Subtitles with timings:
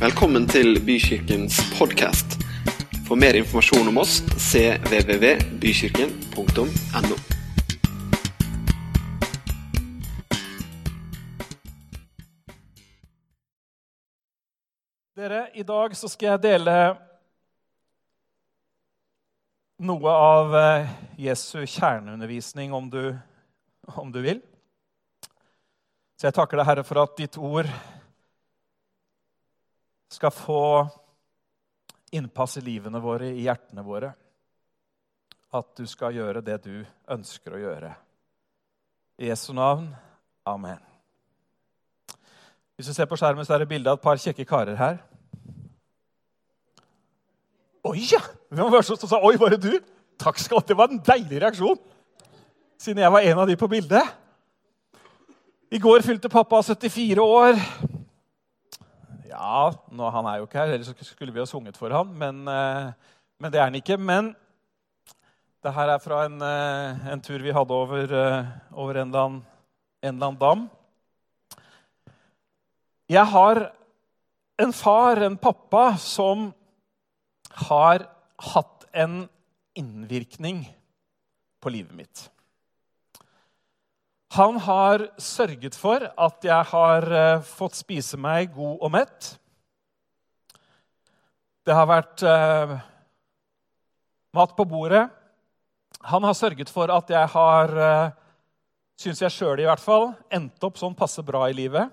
[0.00, 2.40] Velkommen til Bykirkens podkast.
[3.04, 7.16] For mer informasjon om oss cvvvbykirken.no.
[15.20, 16.96] Dere, I dag så skal jeg dele
[19.84, 20.88] noe av eh,
[21.28, 23.12] Jesu kjerneundervisning, om du,
[24.00, 24.40] om du vil.
[26.16, 27.68] Så jeg takker deg, Herre, for at ditt ord
[30.10, 30.88] skal få
[32.10, 34.12] innpass i livene våre, i hjertene våre.
[35.54, 37.92] At du skal gjøre det du ønsker å gjøre.
[39.20, 39.90] I Jesu navn.
[40.46, 40.78] Amen.
[42.74, 45.00] Hvis du ser på skjermen, så er det bilde av et par kjekke karer her.
[47.86, 48.20] Oi, ja!
[48.50, 49.84] Hvem var det som sa 'oi, var det du'?
[50.18, 50.66] Takk skal du ha.
[50.68, 51.78] Det var en deilig reaksjon.
[52.78, 54.02] Siden jeg var en av de på bildet.
[55.70, 57.54] I går fylte pappa 74 år.
[59.30, 62.08] Ja, nå, han er jo ikke her, ellers skulle vi ha sunget for ham.
[62.18, 62.90] Men, eh,
[63.38, 63.98] men det er han ikke.
[63.98, 64.32] Men
[65.62, 69.20] det her er fra en, eh, en tur vi hadde over, eh, over en, eller
[69.20, 69.44] annen,
[70.02, 70.70] en eller annen dam.
[73.08, 73.72] Jeg har
[74.58, 76.52] en far, en pappa, som
[77.68, 79.28] har hatt en
[79.74, 80.64] innvirkning
[81.60, 82.30] på livet mitt.
[84.36, 89.30] Han har sørget for at jeg har eh, fått spise meg god og mett.
[91.66, 92.76] Det har vært eh,
[94.38, 95.08] mat på bordet.
[96.06, 98.12] Han har sørget for at jeg har, eh,
[99.02, 101.90] syns jeg sjøl i hvert fall, endt opp sånn passe bra i livet.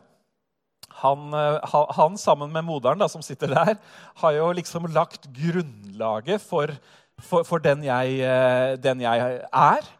[1.01, 3.75] Han, eh, han, sammen med moderen da, som sitter der,
[4.21, 6.69] har jo liksom lagt grunnlaget for,
[7.17, 9.93] for, for den, jeg, eh, den, jeg, er.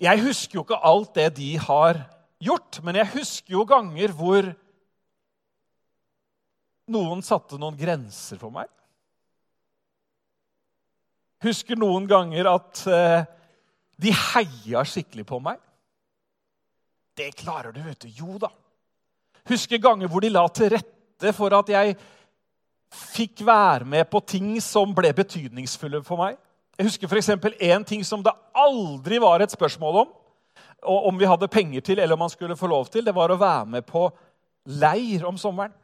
[0.00, 1.98] Jeg husker jo ikke alt det de har
[2.40, 4.48] gjort, men jeg husker jo ganger hvor
[6.90, 8.70] noen satte noen grenser for meg.
[11.44, 13.28] Husker noen ganger at eh,
[14.00, 15.60] de heia skikkelig på meg.
[17.16, 18.08] Det klarer du, vet du.
[18.08, 18.50] Jo da.
[19.48, 21.96] Husker ganger hvor de la til rette for at jeg
[22.90, 26.38] fikk være med på ting som ble betydningsfulle for meg.
[26.80, 27.28] Jeg husker f.eks.
[27.60, 30.12] én ting som det aldri var et spørsmål om.
[30.80, 33.04] Om vi hadde penger til, eller om man skulle få lov til.
[33.04, 34.06] Det var å være med på
[34.64, 35.74] leir om sommeren.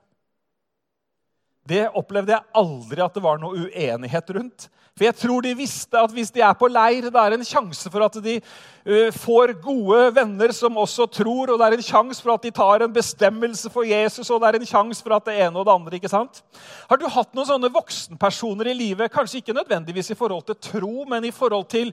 [1.66, 4.69] Det opplevde jeg aldri at det var noe uenighet rundt.
[4.97, 7.91] For jeg tror de visste at hvis de er på leir, det er en sjanse
[7.93, 12.25] for at de uh, får gode venner som også tror, og det er en sjanse
[12.25, 15.28] for at de tar en bestemmelse for Jesus, og det er en sjanse for at
[15.28, 15.99] det ene og det andre.
[15.99, 16.41] ikke sant?
[16.88, 21.04] Har du hatt noen sånne voksenpersoner i livet, kanskje ikke nødvendigvis i forhold til tro,
[21.10, 21.93] men i forhold til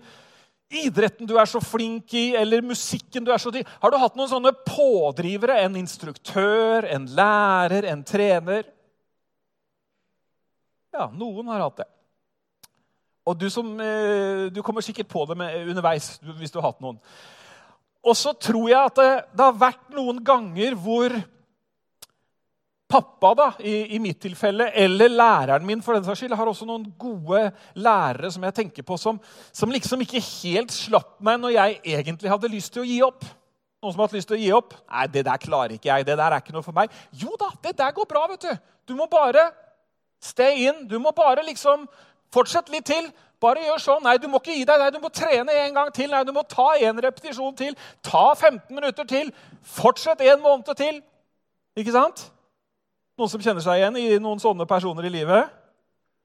[0.74, 3.68] idretten du er så flink i, eller musikken du er så til?
[3.84, 5.60] Har du hatt noen sånne pådrivere?
[5.66, 8.64] En instruktør, en lærer, en trener?
[10.94, 11.90] Ja, noen har hatt det.
[13.24, 17.00] Og du, som, eh, du kommer sikkert på det underveis hvis du har hatt noen.
[18.04, 21.16] Og så tror jeg at det, det, har vært noen ganger hvor
[22.94, 26.68] pappa, da, i, i, mitt tilfelle, eller læreren min for den saks skyld, har også
[26.70, 27.48] noen gode
[27.80, 29.18] lærere som jeg tenker på, som,
[29.56, 33.26] som liksom ikke helt slapp meg når jeg egentlig hadde lyst til å gi opp.
[33.82, 34.76] Noen som har hatt lyst til å gi opp?
[34.84, 36.06] Nei, det der klarer ikke jeg.
[36.12, 36.92] Det der er ikke noe for meg.
[37.24, 38.28] Jo da, det der går bra.
[38.32, 39.48] vet Du Du må bare
[40.24, 40.86] Stay in.
[40.88, 41.88] Du må bare liksom
[42.34, 43.10] fortsette litt til.
[43.44, 44.06] Bare gjør sånn.
[44.06, 44.80] Nei, du må ikke gi deg.
[44.80, 46.12] Nei, du må trene en gang til.
[46.14, 47.76] Nei, du må ta en repetisjon til.
[48.06, 49.34] Ta 15 minutter til.
[49.68, 51.02] Fortsett en måned til.
[51.80, 52.30] Ikke sant?
[53.20, 55.52] Noen som kjenner seg igjen i noen sånne personer i livet?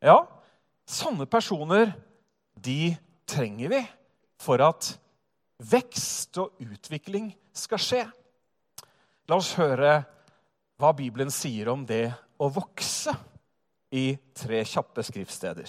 [0.04, 0.22] Ja.
[0.88, 1.90] Sånne personer,
[2.54, 2.94] de
[3.28, 3.82] trenger vi
[4.40, 4.94] for at
[5.58, 8.04] vekst og utvikling skal skje.
[9.28, 9.98] La oss høre
[10.78, 12.06] hva Bibelen sier om det
[12.38, 13.12] å vokse
[13.90, 15.68] i tre kjappe skriftsteder.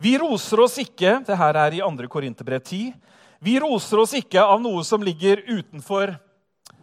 [0.00, 2.08] Vi roser oss ikke det her er i 2.
[2.08, 2.94] Korinterbrev 10,
[3.40, 6.14] vi roser oss ikke av noe som ligger utenfor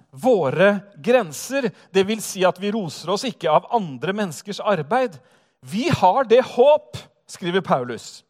[0.10, 1.70] våre grenser.
[1.94, 5.20] Det vil si at vi roser oss ikke av andre menneskers arbeid.
[5.62, 6.98] Vi har det håp,
[7.30, 8.24] skriver Paulus,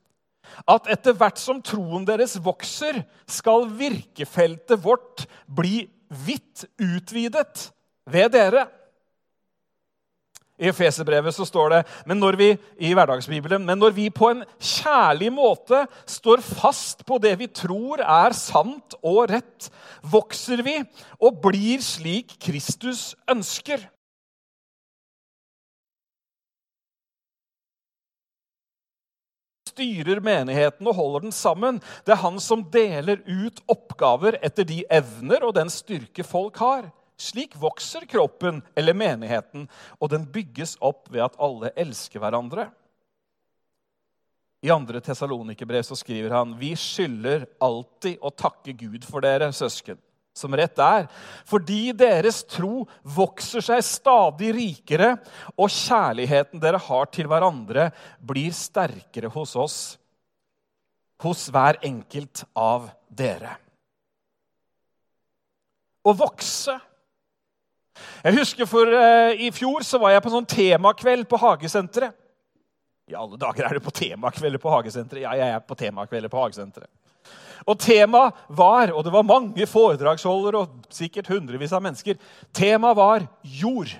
[0.67, 7.69] at etter hvert som troen deres vokser, skal virkefeltet vårt bli vidt utvidet
[8.07, 8.67] ved dere.
[10.57, 12.47] I Efeserbrevet så står det men når vi,
[12.81, 18.01] i hverdagsbibelen, men når vi på en kjærlig måte står fast på det vi tror
[18.01, 19.69] er sant og rett,
[20.01, 20.79] vokser vi
[21.21, 23.85] og blir slik Kristus ønsker.
[29.77, 31.77] styrer menigheten og holder den sammen.
[32.05, 36.87] Det er han som deler ut oppgaver etter de evner og den styrke folk har.
[37.17, 39.65] Slik vokser kroppen eller menigheten,
[39.97, 42.69] og den bygges opp ved at alle elsker hverandre.
[44.61, 45.01] I 2.
[45.05, 49.97] Tesalonikerbrev skriver han vi skylder alltid å takke Gud for dere, søsken,
[50.37, 51.05] som rett er,
[51.49, 55.15] fordi deres tro vokser seg stadig rikere,
[55.57, 59.79] og kjærligheten dere har til hverandre, blir sterkere hos oss,
[61.25, 63.55] hos hver enkelt av dere.
[66.07, 66.77] Å vokse
[68.23, 72.15] jeg husker for uh, I fjor så var jeg på en sånn temakveld på Hagesenteret.
[73.07, 75.23] I alle dager er det på temakvelder på Hagesenteret.
[75.23, 76.89] Ja, jeg er på temakvelder på Hagesenteret.
[77.67, 82.19] Og temaet var, og det var mange foredragsholdere og sikkert hundrevis av mennesker,
[82.55, 83.91] temaet var jord.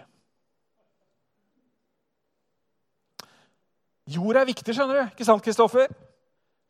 [4.08, 5.10] Jord er viktig, skjønner du.
[5.12, 5.92] Ikke sant, Kristoffer?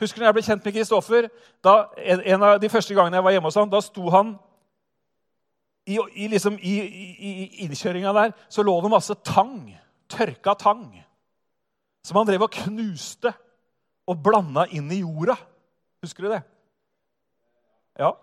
[0.02, 1.30] Husker du når jeg ble kjent med Kristoffer?
[2.34, 4.36] En av de første gangene jeg var hjemme hos ham, da sto han
[5.88, 7.34] i, i, liksom, i, i
[7.66, 9.62] innkjøringa der så lå det masse tang.
[10.12, 10.86] Tørka tang
[12.08, 13.34] som han drev og knuste
[14.08, 15.36] og blanda inn i jorda.
[16.04, 16.42] Husker du det?
[18.00, 18.14] Ja.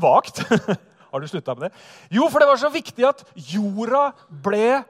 [0.00, 0.40] Vagt.
[1.10, 1.82] Har du slutta med det?
[2.16, 3.22] Jo, for det var så viktig at
[3.52, 4.80] jorda ble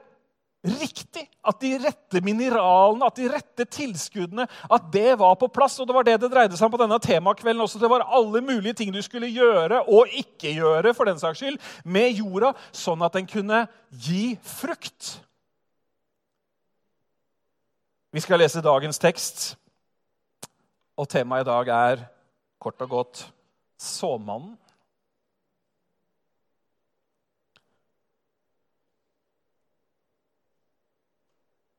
[0.65, 1.27] riktig.
[1.47, 5.77] At de rette mineralene, at de rette tilskuddene, at det var på plass.
[5.79, 7.81] Og det var det det dreide seg om på denne temakvelden også.
[7.81, 11.61] Det var alle mulige ting du skulle gjøre og ikke gjøre for den saks skyld,
[11.85, 15.17] med jorda, sånn at den kunne gi frukt.
[18.15, 19.49] Vi skal lese dagens tekst,
[20.97, 22.05] og temaet i dag er
[22.57, 23.27] kort og godt
[23.77, 24.55] såmannen.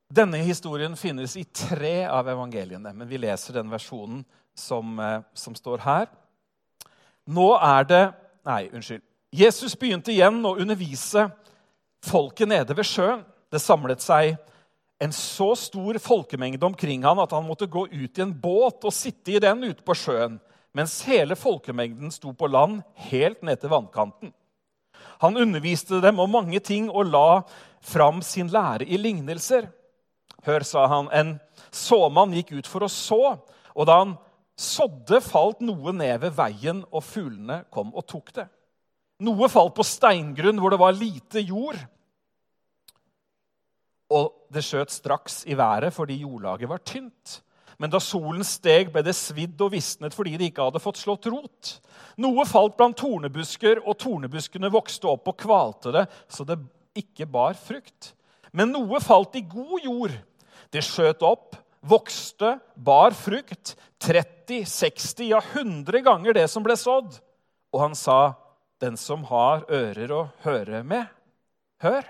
[0.08, 4.22] Denne historien finnes i tre av evangeliene, men vi leser den versjonen
[4.56, 6.06] som, eh, som står her.
[7.26, 8.14] Nå er det
[8.48, 9.02] Nei, unnskyld.
[9.30, 11.26] Jesus begynte igjen å undervise
[12.00, 13.26] folket nede ved sjøen.
[13.52, 14.38] Det samlet seg
[14.98, 18.94] en så stor folkemengde omkring han at han måtte gå ut i en båt og
[18.94, 20.38] sitte i den ute på sjøen,
[20.72, 22.80] mens hele folkemengden sto på land
[23.10, 24.32] helt ned til vannkanten.
[25.20, 27.42] Han underviste dem om mange ting og la
[27.84, 29.68] fram sin lære i lignelser.
[30.46, 31.36] Hør, sa han, en
[31.74, 33.36] såmann gikk ut for å så,
[33.74, 34.16] og da han
[34.58, 38.48] sådde, falt noe ned ved veien, og fuglene kom og tok det.
[39.26, 41.78] Noe falt på steingrunn hvor det var lite jord
[44.14, 47.38] og det skjøt straks i været fordi jordlaget var tynt.
[47.78, 51.28] Men da solen steg, ble det svidd og visnet fordi det ikke hadde fått slått
[51.30, 51.76] rot.
[52.18, 56.58] Noe falt blant tornebusker, og tornebuskene vokste opp og kvalte det, så det
[56.98, 58.14] ikke bar frukt.
[58.52, 60.14] Men noe falt i god jord.
[60.72, 63.74] Det skjøt opp, vokste, bar frukt.
[63.98, 67.18] 30, 60, ja 100 ganger det som ble sådd.
[67.74, 68.34] Og han sa,
[68.78, 71.06] 'Den som har ører å høre med,
[71.82, 72.06] hør.'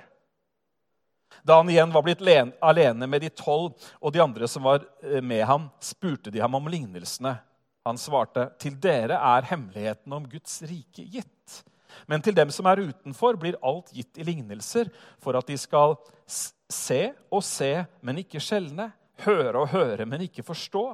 [1.44, 2.20] Da han igjen var blitt
[2.60, 6.54] alene med de tolv og de andre som var eh, med ham, spurte de ham
[6.54, 7.38] om lignelsene.
[7.86, 11.64] Han svarte, 'Til dere er hemmeligheten om Guds rike gitt.'
[12.06, 15.96] Men til dem som er utenfor, blir alt gitt i lignelser, for at de skal
[16.28, 17.02] se
[17.32, 17.72] og se,
[18.04, 18.90] men ikke skjelne,
[19.24, 20.84] høre og høre, men ikke forstå,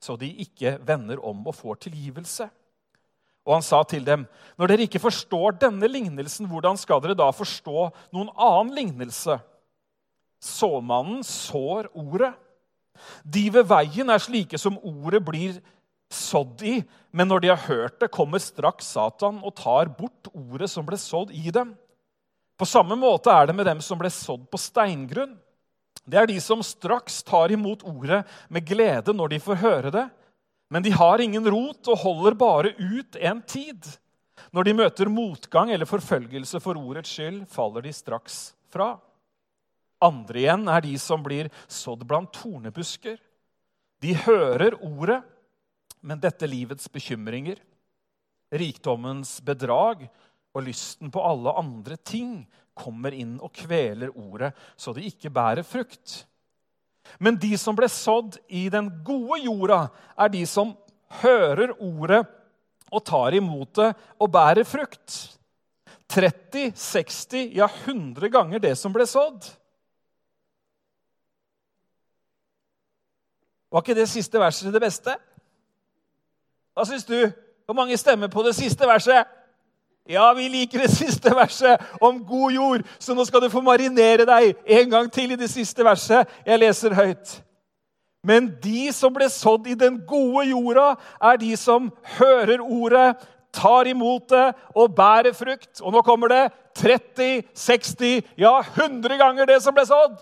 [0.00, 2.48] så de ikke vender om og får tilgivelse.
[3.46, 4.24] Og han sa til dem,
[4.58, 9.38] når dere ikke forstår denne lignelsen, hvordan skal dere da forstå noen annen lignelse?
[10.42, 12.32] Såmannen sår ordet.
[13.22, 15.60] De ved veien er slike som ordet blir
[16.12, 16.76] sådd i,
[17.14, 20.98] men når de har hørt det, kommer straks Satan og tar bort ordet som ble
[21.00, 21.74] sådd i dem.
[22.56, 25.36] På samme måte er det med dem som ble sådd på steingrunn.
[26.06, 30.06] Det er de som straks tar imot ordet med glede når de får høre det.
[30.70, 33.86] Men de har ingen rot og holder bare ut en tid.
[34.54, 38.96] Når de møter motgang eller forfølgelse for ordets skyld, faller de straks fra.
[40.02, 43.16] Andre igjen er de som blir sådd blant tornebusker.
[44.02, 45.22] De hører ordet,
[46.04, 47.58] men dette livets bekymringer,
[48.52, 50.06] rikdommens bedrag
[50.56, 52.40] og lysten på alle andre ting
[52.76, 56.24] kommer inn og kveler ordet, så det ikke bærer frukt.
[57.20, 59.86] Men de som ble sådd i den gode jorda,
[60.18, 60.74] er de som
[61.22, 62.24] hører ordet
[62.90, 65.36] og tar imot det og bærer frukt.
[66.08, 69.48] 30, 60, ja 100 ganger det som ble sådd.
[73.72, 75.16] Var ikke det siste verset det beste?
[76.76, 77.18] Hva syns du?
[77.66, 79.26] Hvor mange stemmer på det siste verset?
[80.08, 84.26] Ja, vi liker det siste verset om god jord, så nå skal du få marinere
[84.28, 86.30] deg en gang til i det siste verset.
[86.46, 87.40] Jeg leser høyt.
[88.26, 93.12] Men de som ble sådd i den gode jorda, er de som hører ordet,
[93.54, 94.46] tar imot det
[94.76, 95.80] og bærer frukt.
[95.80, 96.42] Og nå kommer det
[96.76, 100.18] 30, 60, ja 100 ganger det som ble sådd.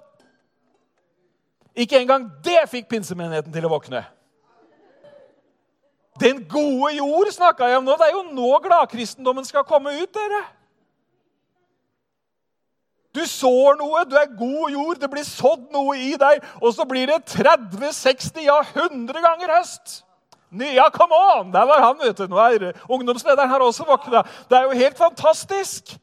[1.75, 4.05] Ikke engang det fikk pinsemenigheten til å våkne.
[6.21, 7.97] Den gode jord snakka jeg om nå.
[7.99, 10.45] Det er jo nå gladkristendommen skal komme ut, dere.
[13.15, 16.87] Du sår noe, du er god jord, det blir sådd noe i deg, og så
[16.89, 20.01] blir det 30, 60, ja 100 ganger høst.
[20.75, 21.53] Ja, come on!
[21.55, 22.27] Der var han, vet du.
[22.31, 24.23] Nå er ungdomslederen her også våkna.
[24.51, 25.97] Det er jo helt fantastisk.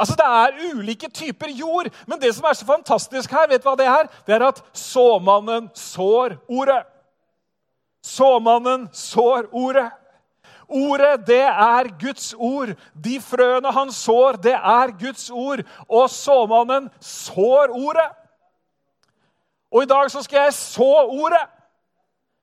[0.00, 3.68] Altså, Det er ulike typer jord, men det som er så fantastisk her, vet du
[3.68, 4.08] hva det er?
[4.26, 6.82] Det er at såmannen sår ordet.
[8.02, 9.90] Såmannen sår ordet.
[10.70, 12.72] Ordet, det er Guds ord.
[13.04, 15.60] De frøene han sår, det er Guds ord.
[15.88, 18.08] Og såmannen sår ordet.
[19.70, 21.44] Og i dag så skal jeg så ordet.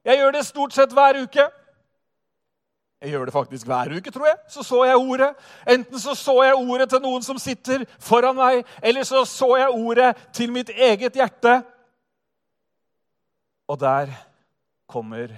[0.06, 1.50] Jeg gjør det stort sett hver uke.
[3.02, 4.38] Jeg gjør det faktisk hver uke, tror jeg.
[4.50, 5.30] Så så jeg ordet.
[5.70, 9.70] Enten så så jeg ordet til noen som sitter foran meg, eller så så jeg
[9.70, 11.60] ordet til mitt eget hjerte.
[13.68, 14.10] Og der
[14.90, 15.30] kommer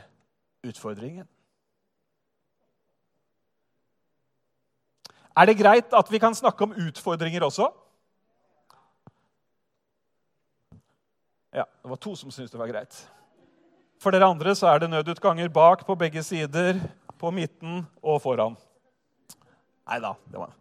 [0.64, 1.28] utfordringen.
[5.36, 7.68] Er det greit at vi kan snakke om utfordringer også?
[11.54, 12.96] Ja, det var to som syntes det var greit.
[14.00, 16.80] For dere andre så er det nødutganger bak på begge sider
[17.20, 18.56] på midten og foran.
[19.90, 20.54] Nei da, det var,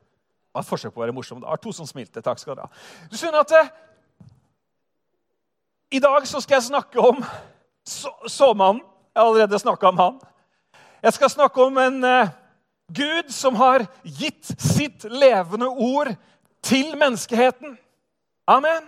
[0.58, 1.42] et forsøk på å være morsom.
[1.42, 2.22] Det var to som smilte.
[2.24, 2.82] Takk skal dere ha.
[3.10, 3.70] Du skjønner at eh,
[5.98, 7.22] I dag så skal jeg snakke om
[7.86, 8.82] så, såmannen.
[9.14, 10.18] Jeg har allerede snakka om han.
[11.02, 12.30] Jeg skal snakke om en uh,
[12.94, 16.10] Gud som har gitt sitt levende ord
[16.64, 17.76] til menneskeheten.
[18.48, 18.86] Amen.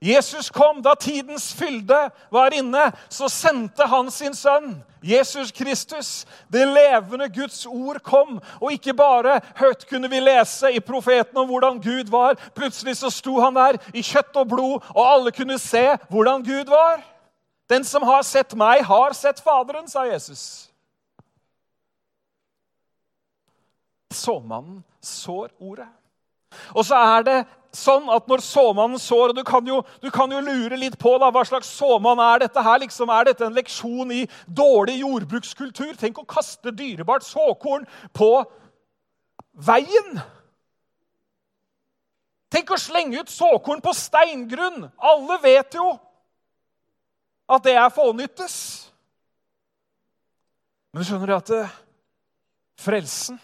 [0.00, 2.86] Jesus kom da tidens fylde var inne.
[3.08, 6.26] Så sendte han sin sønn, Jesus Kristus.
[6.48, 8.38] Det levende Guds ord kom.
[8.60, 12.40] Og ikke bare høyt kunne vi lese i profeten om hvordan Gud var.
[12.56, 16.72] Plutselig så sto han der i kjøtt og blod, og alle kunne se hvordan Gud
[16.72, 17.04] var.
[17.70, 20.70] Den som har sett meg, har sett Faderen, sa Jesus.
[24.10, 25.86] Såmannen sår ordet.
[26.74, 27.38] Og så er det
[27.76, 31.12] sånn at når såmannen sår og du kan, jo, du kan jo lure litt på
[31.22, 32.80] da, hva slags såmann er dette her.
[32.82, 35.94] Liksom, er dette en leksjon i dårlig jordbrukskultur?
[36.00, 38.32] Tenk å kaste dyrebart såkorn på
[39.66, 40.20] veien!
[42.50, 44.88] Tenk å slenge ut såkorn på steingrunn!
[44.98, 45.92] Alle vet jo
[47.50, 48.56] at det er fånyttes.
[50.90, 51.62] Men skjønner du at det,
[52.82, 53.38] frelsen,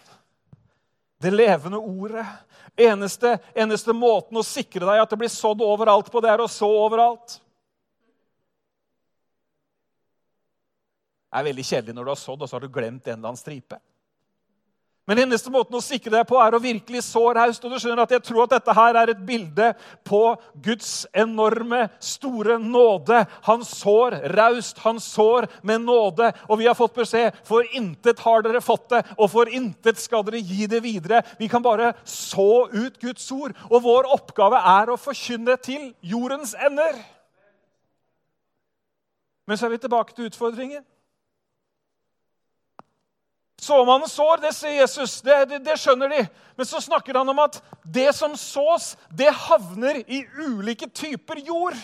[1.23, 2.25] det levende ordet
[2.77, 6.49] Eneste, eneste måten å sikre deg at det blir sådd overalt på, det er å
[6.51, 7.39] så overalt.
[11.27, 13.31] Det er veldig kjedelig når du har sådd, og så har du glemt en eller
[13.31, 13.79] annen stripe.
[15.07, 17.63] Men eneste måten å sikre deg på er å virkelig så raust.
[17.63, 19.69] Og du skjønner at jeg tror at dette her er et bilde
[20.07, 20.19] på
[20.65, 23.21] Guds enorme, store nåde.
[23.47, 26.33] Han sår raust, han sår med nåde.
[26.51, 30.27] Og vi har fått beskjed for intet har dere fått det, og for intet skal
[30.27, 31.23] dere gi det videre.
[31.39, 33.55] Vi kan bare så ut Guds ord.
[33.71, 36.99] Og vår oppgave er å forkynne til jordens ender.
[39.47, 40.83] Men så er vi tilbake til utfordringen.
[43.61, 45.19] Såmannen sår, det sier Jesus.
[45.25, 46.23] Det, det, det, skjønner de.
[46.57, 51.77] Men så snakker han om at det som sås, det havner i ulike typer jord.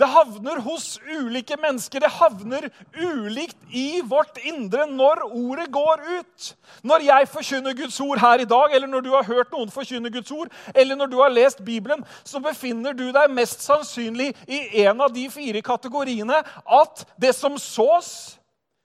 [0.00, 2.00] Det havner hos ulike mennesker.
[2.00, 6.50] Det havner ulikt i vårt indre når ordet går ut.
[6.82, 10.12] Når jeg forkynner Guds ord her i dag, eller når du har hørt noen forkynne
[10.12, 14.86] Guds ord, eller når du har lest Bibelen, så befinner du deg mest sannsynlig i
[14.86, 18.39] en av de fire kategoriene at det som sås,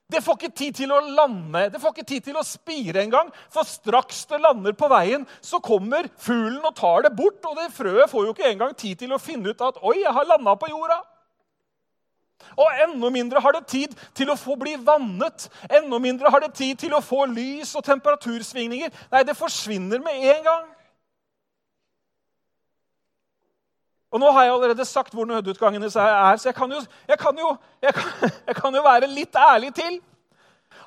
[0.06, 3.32] det får ikke tid til å lande, det får ikke tid til å spire engang.
[3.50, 7.40] For straks det lander på veien, så kommer fuglen og tar det bort.
[7.42, 10.14] Og det frøet får jo ikke engang tid til å finne ut at 'oi, jeg
[10.14, 11.02] har landa på jorda'.
[12.56, 15.48] Og enda mindre har det tid til å få bli vannet.
[15.68, 18.92] Enda mindre har det tid til å få lys og temperatursvingninger.
[19.10, 20.75] Nei, det forsvinner med en gang.
[24.16, 27.36] Og nå har jeg allerede sagt hvor nødutgangene er, så jeg kan, jo, jeg, kan
[27.36, 27.50] jo,
[27.84, 29.98] jeg, kan, jeg kan jo være litt ærlig til.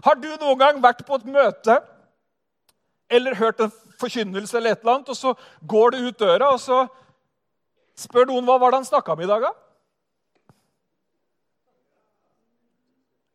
[0.02, 1.76] Har du noen gang vært på et møte
[3.10, 3.72] eller hørt en
[4.02, 5.36] forkynnelse, eller et eller annet, og så
[5.68, 6.80] går du ut døra, og så
[8.00, 9.46] spør noen hva var det han snakka om i dag?
[9.46, 9.54] da?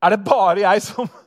[0.03, 1.09] Er det bare jeg som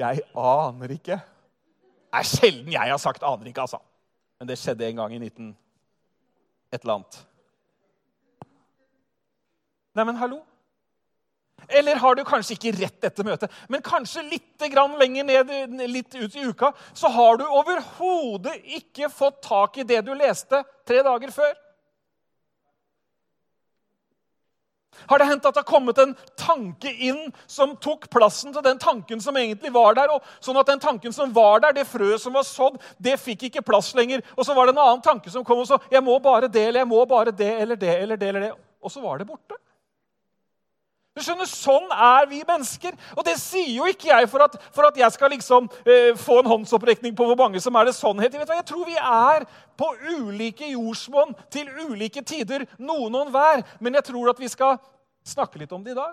[0.00, 1.20] Jeg aner ikke.
[1.20, 3.78] Det er sjelden jeg har sagt 'aner ikke', altså.
[4.38, 5.56] Men det skjedde en gang i 19...
[6.72, 7.26] et eller annet.
[9.96, 10.42] Nei, men hallo.
[11.68, 16.36] Eller har du kanskje ikke rett etter møtet, men kanskje litt lenger ned litt ut
[16.36, 21.32] i uka, så har du overhodet ikke fått tak i det du leste tre dager
[21.32, 21.54] før.
[25.06, 28.78] Har det hendt at det har kommet en tanke inn som tok plassen til den
[28.80, 30.12] tanken som egentlig var der?
[30.12, 33.48] og Sånn at den tanken som var der, det frøet som var sådd, det fikk
[33.50, 34.24] ikke plass lenger.
[34.36, 36.68] Og så var det en annen tanke som kom og så Jeg må bare det,
[36.70, 38.52] eller jeg må bare det, eller det, eller det, eller det.
[38.80, 39.60] Og så var det borte.
[41.16, 42.92] Du skjønner, Sånn er vi mennesker.
[43.16, 46.42] Og det sier jo ikke jeg for at, for at jeg skal liksom eh, få
[46.42, 48.36] en håndsopprekning på hvor mange som er det sannhet.
[48.36, 49.46] Hva, jeg tror vi er
[49.80, 53.64] på ulike jordsmonn til ulike tider, noen og hver.
[53.80, 54.76] Men jeg tror at vi skal
[55.26, 56.12] snakke litt om det i dag.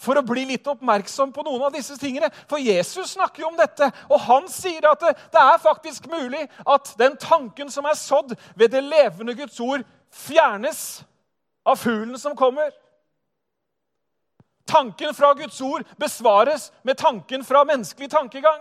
[0.00, 2.32] For å bli litt oppmerksom på noen av disse tingene.
[2.48, 6.46] For Jesus snakker jo om dette, og han sier at det, det er faktisk mulig
[6.64, 11.02] at den tanken som er sådd ved det levende Guds ord, fjernes
[11.68, 12.70] av fuglen som kommer.
[14.68, 18.60] Tanken fra Guds ord besvares med tanken fra menneskelig tankegang.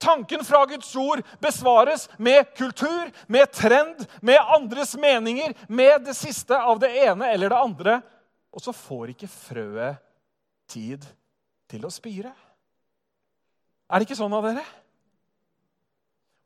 [0.00, 6.56] Tanken fra Guds ord besvares med kultur, med trend, med andres meninger, med det siste
[6.56, 8.00] av det ene eller det andre.
[8.52, 10.00] Og så får ikke frøet
[10.68, 11.04] tid
[11.68, 12.32] til å spire.
[13.86, 14.64] Er det ikke sånn av dere?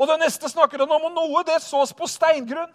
[0.00, 2.72] Og det neste snakker han om og noe det sås på steingrunn.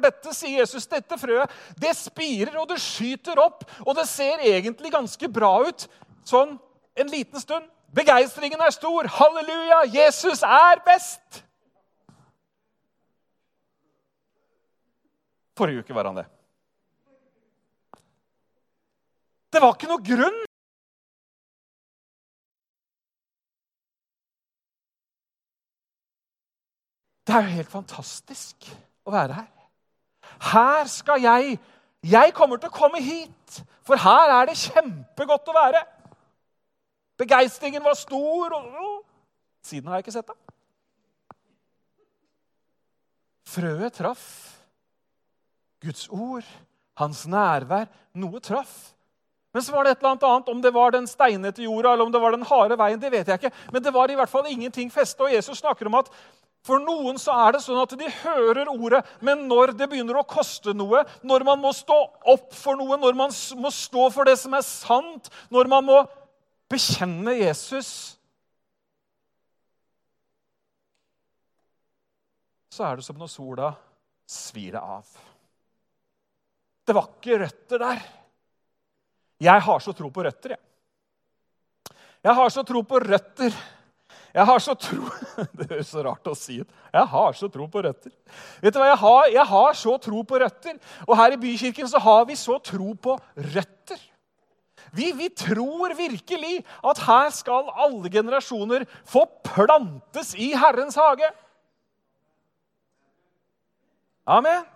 [0.00, 4.92] Dette sier Jesus, dette frøet det spirer og det skyter opp, og det ser egentlig
[4.94, 5.86] ganske bra ut
[6.28, 6.56] sånn
[7.00, 7.68] en liten stund.
[7.94, 9.08] Begeistringen er stor.
[9.10, 11.42] Halleluja, Jesus er best!
[15.58, 16.28] Forrige uke var han det.
[19.50, 20.38] Det var ikke noe grunn.
[27.26, 28.70] Det er jo helt fantastisk
[29.06, 29.59] å være her.
[30.40, 31.58] Her skal jeg
[32.00, 35.82] Jeg kommer til å komme hit, for her er det kjempegodt å være.
[37.20, 38.54] Begeistringen var stor.
[38.56, 39.04] og
[39.60, 40.38] Siden har jeg ikke sett det.
[43.50, 44.24] Frøet traff.
[45.84, 46.48] Guds ord,
[46.96, 47.90] hans nærvær.
[48.16, 48.94] Noe traff.
[49.52, 52.12] Men så var det et eller annet, om det var den steinete jorda eller om
[52.14, 53.00] det var den harde veien.
[53.00, 53.56] det vet jeg ikke.
[53.72, 55.24] Men det var i hvert fall ingenting feste.
[55.24, 56.12] Og Jesus snakker om at
[56.66, 60.26] for noen så er det sånn at de hører ordet, men når det begynner å
[60.28, 61.96] koste noe, når man må stå
[62.28, 66.00] opp for noe, når man må stå for det som er sant, når man må
[66.70, 68.20] bekjenne Jesus
[72.70, 73.68] Så er det som når sola
[74.30, 75.06] svir det av.
[76.86, 78.02] Det var ikke røtter der.
[79.42, 81.96] Jeg har så tro på røtter, jeg.
[82.22, 83.54] Jeg har så tro på røtter
[84.34, 85.08] jeg har så tro
[85.58, 86.78] Det høres så rart å si ut.
[86.94, 88.12] Jeg har så tro på røtter.
[88.62, 88.90] Vet du hva?
[88.92, 90.78] Jeg har, jeg har så tro på røtter.
[91.06, 94.06] Og her i Bykirken så har vi så tro på røtter.
[94.96, 101.30] Vi, vi, tror virkelig at her skal alle generasjoner få plantes i Herrens hage.
[104.26, 104.66] Amen.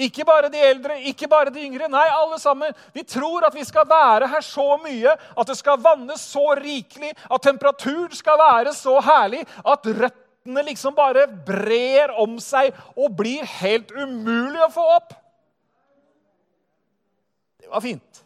[0.00, 1.88] Ikke bare de eldre, ikke bare de yngre.
[1.92, 2.72] Nei, alle sammen.
[2.94, 7.12] Vi tror at vi skal være her så mye, at det skal vannes så rikelig,
[7.28, 13.44] at temperaturen skal være så herlig at røttene liksom bare brer om seg og blir
[13.60, 15.12] helt umulig å få opp.
[17.60, 18.22] Det var fint.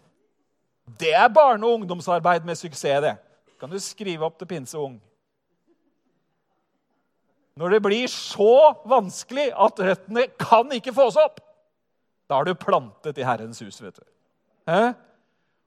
[0.86, 3.16] Det er barne- og ungdomsarbeid med suksess, det.
[3.58, 5.00] Kan du skrive opp til Pinse Ung?
[7.56, 11.40] Når det blir så vanskelig at røttene kan ikke fås opp,
[12.26, 13.80] da er du plantet i Herrens hus.
[13.82, 14.06] vet du.
[14.66, 14.92] Hæ?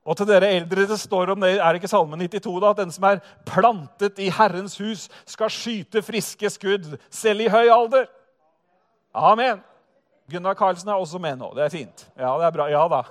[0.10, 2.80] Og til dere eldre det står om det, er det ikke Salme 92 da, at
[2.82, 8.08] den som er plantet i Herrens hus, skal skyte friske skudd selv i høy alder.
[9.14, 9.62] Amen.
[10.30, 11.52] Gunnar Karlsen er også med nå.
[11.58, 12.06] Det er fint.
[12.18, 12.70] Ja, det er bra.
[12.72, 13.04] Ja da.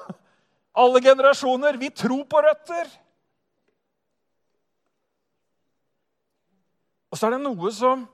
[0.79, 2.91] Alle generasjoner, vi tror på røtter.
[7.09, 8.05] Og så er det noe som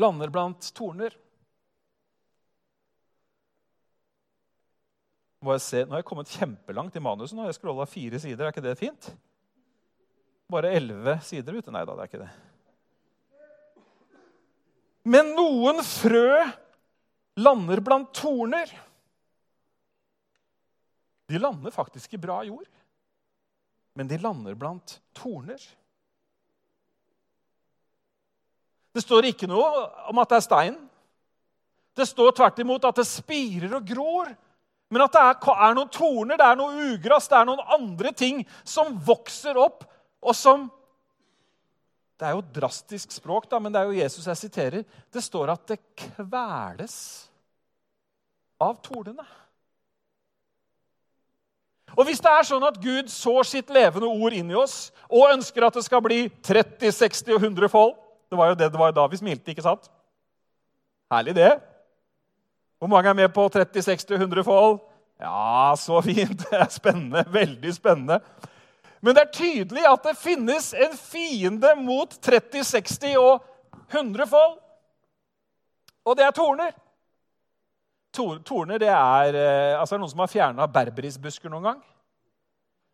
[0.00, 1.14] lander blant torner.
[5.44, 7.36] Må jeg se, Nå har jeg kommet kjempelangt i manuset.
[7.36, 8.46] nå har Jeg scrolla fire sider.
[8.46, 9.10] Er ikke det fint?
[10.50, 11.72] Bare elleve sider ute?
[11.72, 12.32] Nei da, det er ikke det.
[15.04, 16.40] Men noen frø
[17.44, 18.70] lander blant torner.
[21.28, 22.68] De lander faktisk i bra jord,
[23.96, 25.60] men de lander blant torner.
[28.94, 30.76] Det står ikke noe om at det er stein.
[31.94, 34.30] Det står tvert imot at det spirer og gror.
[34.94, 38.12] Men at det er, er, noen torner, det er noe ugress, det er noen andre
[38.14, 39.82] ting som vokser opp,
[40.22, 40.68] og som
[42.14, 44.84] Det er jo drastisk språk, da, men det er jo Jesus jeg siterer.
[45.10, 46.94] Det står at det kveles
[48.62, 49.26] av tornene.
[51.98, 55.34] Og Hvis det er sånn at Gud sår sitt levende ord inn i oss og
[55.34, 57.92] ønsker at det skal bli 30, 60 og 100 fold
[58.30, 59.90] Det var jo det det var da vi smilte, ikke sant?
[61.10, 61.52] Herlig, det.
[62.84, 64.74] Hvor mange er med på 30, 60 og 100 fold?
[65.20, 66.42] Ja, så fint.
[66.50, 67.22] Det er spennende.
[67.32, 68.18] Veldig spennende.
[69.00, 73.40] Men det er tydelig at det finnes en fiende mot 30, 60 og
[73.88, 74.58] 100 fold.
[76.04, 76.76] Og det er torner.
[78.12, 81.82] Torner det er, eh, altså er noen som har fjerna berberisbusker noen gang.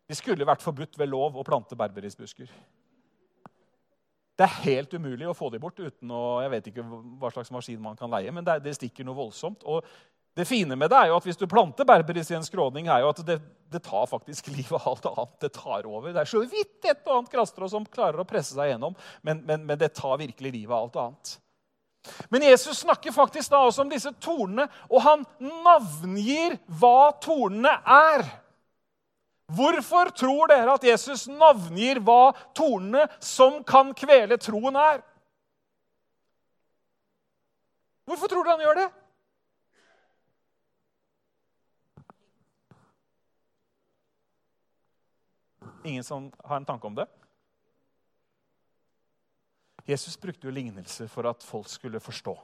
[0.07, 2.47] De skulle vært forbudt ved lov å plante berberisbusker.
[4.41, 6.85] Det er helt umulig å få dem bort uten å Jeg vet ikke
[7.21, 9.61] hva slags maskin man kan leie, men det, det stikker noe voldsomt.
[9.69, 9.85] Og
[10.33, 13.03] det fine med det er jo at hvis du planter berberis i en skråning, er
[13.03, 13.37] jo at det,
[13.69, 15.37] det tar faktisk livet av alt annet.
[15.45, 16.09] Det tar over.
[16.09, 19.45] Det er så vidt et og annet krastrå som klarer å presse seg gjennom, men,
[19.45, 21.37] men, men det tar virkelig livet av alt annet.
[22.33, 28.25] Men Jesus snakker faktisk da også om disse tornene, og han navngir hva tornene er.
[29.51, 35.01] Hvorfor tror dere at Jesus navngir hva tornene som kan kvele troen, er?
[38.07, 38.89] Hvorfor tror dere han gjør det?
[45.91, 47.07] Ingen som har en tanke om det?
[49.89, 52.37] Jesus brukte jo lignelser for at folk skulle forstå.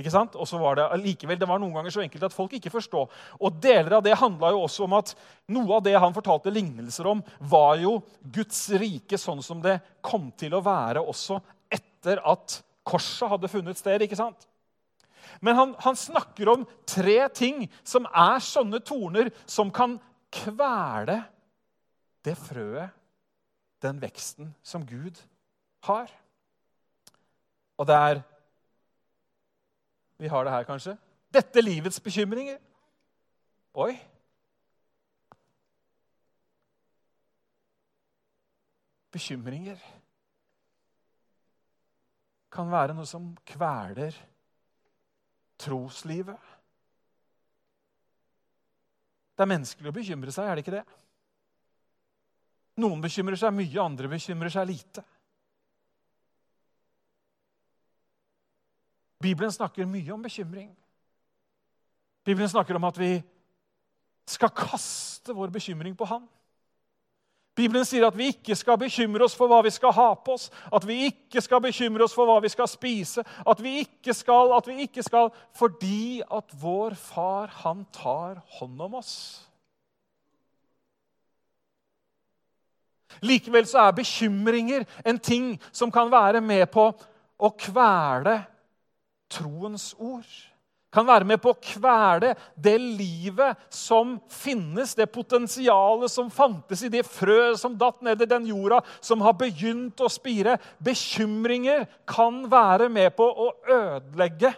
[0.00, 0.36] Ikke sant?
[0.40, 3.12] Og så var Det likevel, det var noen ganger så enkelt at folk ikke forstod.
[3.40, 5.14] Og Deler av det handla jo også om at
[5.52, 10.30] noe av det han fortalte lignelser om, var jo Guds rike sånn som det kom
[10.40, 14.02] til å være også etter at korset hadde funnet sted.
[14.02, 14.48] ikke sant?
[15.40, 19.98] Men han, han snakker om tre ting som er sånne torner som kan
[20.32, 21.20] kvele
[22.24, 22.96] det frøet,
[23.80, 25.16] den veksten, som Gud
[25.88, 26.10] har.
[27.80, 28.20] Og det er
[30.20, 30.96] Vi har det her, kanskje.
[31.32, 32.58] Dette livets bekymringer.
[33.80, 33.94] Oi.
[39.10, 39.80] Bekymringer
[42.52, 44.16] kan være noe som kveler
[45.60, 46.48] troslivet.
[49.36, 50.84] Det er menneskelig å bekymre seg, er det ikke det?
[52.80, 55.04] Noen bekymrer seg mye, andre bekymrer seg lite.
[59.20, 60.70] Bibelen snakker mye om bekymring.
[62.24, 63.14] Bibelen snakker om at vi
[64.28, 66.28] skal kaste vår bekymring på Han.
[67.56, 70.46] Bibelen sier at vi ikke skal bekymre oss for hva vi skal ha på oss,
[70.72, 74.54] at vi ikke skal bekymre oss for hva vi skal spise, at vi ikke skal,
[74.56, 79.14] at vi ikke skal Fordi at vår far, han tar hånd om oss.
[83.20, 86.86] Likevel så er bekymringer en ting som kan være med på
[87.36, 88.38] å kvele
[89.30, 90.28] troens ord.
[90.90, 96.90] Kan være med på å kvele det livet som finnes, det potensialet som fantes i
[96.90, 100.56] det frøet som datt ned i den jorda, som har begynt å spire.
[100.82, 104.50] Bekymringer kan være med på å ødelegge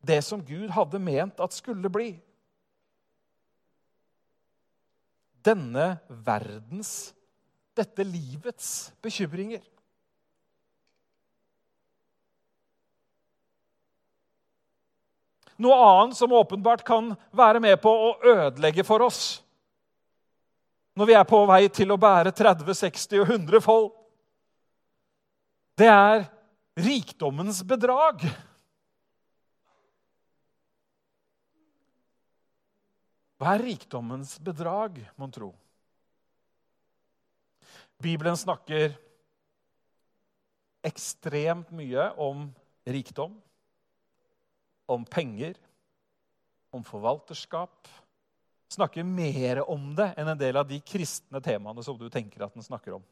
[0.00, 2.14] det som Gud hadde ment at skulle bli.
[5.44, 7.12] Denne verdens,
[7.76, 9.60] dette livets bekymringer.
[15.60, 19.40] Noe annet som åpenbart kan være med på å ødelegge for oss
[20.98, 23.86] når vi er på vei til å bære 30, 60 og 100 fold.
[25.78, 26.26] Det er
[26.76, 28.26] rikdommens bedrag.
[33.40, 35.54] Hva er rikdommens bedrag, mon tro?
[38.00, 38.92] Bibelen snakker
[40.84, 42.48] ekstremt mye om
[42.88, 43.32] rikdom
[44.90, 45.54] om penger,
[46.74, 47.88] om forvalterskap.
[48.70, 52.54] Snakker mer om det enn en del av de kristne temaene som du tenker at
[52.54, 53.04] den snakker om.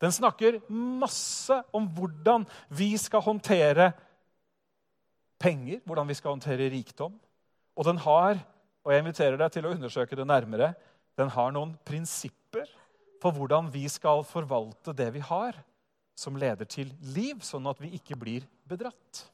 [0.00, 3.90] Den snakker masse om hvordan vi skal håndtere
[5.40, 7.14] penger, hvordan vi skal håndtere rikdom.
[7.76, 8.40] Og den har,
[8.84, 10.74] og jeg inviterer deg til å undersøke det nærmere,
[11.16, 12.68] den har noen prinsipper
[13.22, 15.56] for hvordan vi skal forvalte det vi har,
[16.16, 19.24] som leder til liv, sånn at vi ikke blir bedratt.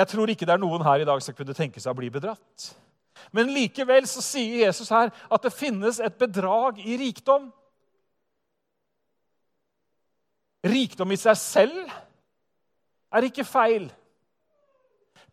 [0.00, 2.08] Jeg tror ikke det er noen her i dag som kunne tenke seg å bli
[2.12, 2.70] bedratt.
[3.36, 7.50] Men likevel så sier Jesus her at det finnes et bedrag i rikdom.
[10.64, 11.92] Rikdom i seg selv
[13.12, 13.90] er ikke feil.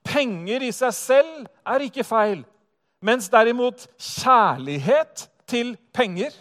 [0.08, 2.44] Penger i seg selv er ikke feil.
[3.04, 6.36] Mens derimot kjærlighet til penger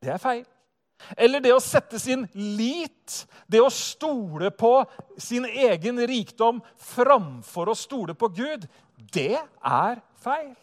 [0.00, 0.44] det er feil.
[1.16, 4.72] Eller det å sette sin lit, det å stole på
[5.20, 8.66] sin egen rikdom framfor å stole på Gud,
[9.14, 10.56] det er feil.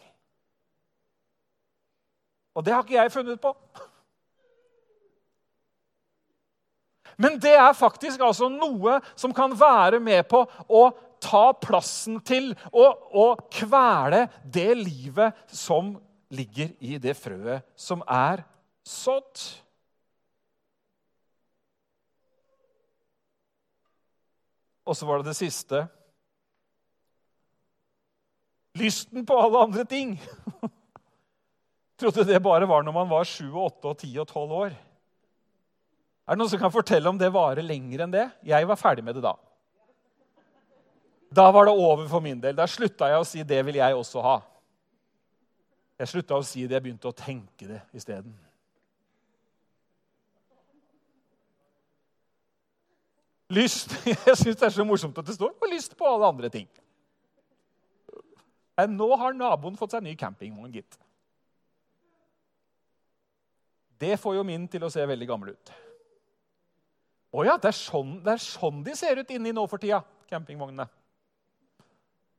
[2.56, 3.52] Og det har ikke jeg funnet på.
[7.16, 10.82] Men det er faktisk altså noe som kan være med på å
[11.22, 15.94] ta plassen til og, kvele det livet som
[16.28, 18.44] ligger i det frøet som er
[18.84, 19.40] sådd.
[24.86, 25.82] Og så var det det siste.
[28.76, 30.14] Lysten på alle andre ting.
[32.00, 34.76] Trodde det bare var når man var 7, 8, 10 og 12 år.
[36.26, 38.26] Er det noen som kan fortelle om det varer lenger enn det?
[38.46, 39.34] Jeg var ferdig med det da.
[41.36, 42.54] Da var det over for min del.
[42.56, 44.42] Da slutta jeg å si 'det vil jeg også ha'.
[45.98, 48.34] Jeg slutta å si det, jeg begynte å tenke det isteden.
[53.52, 53.94] Lyst
[54.26, 56.68] Jeg syns det er så morsomt at det står 'og lyst på alle andre ting'.
[58.76, 60.98] Nå har naboen fått seg ny campingvogn, gitt.
[63.98, 65.72] Det får jo min til å se veldig gammel ut.
[67.32, 70.02] Å ja, det er, sånn, det er, sånn, de ser ut inni nå for tida,
[70.28, 70.84] campingvognene.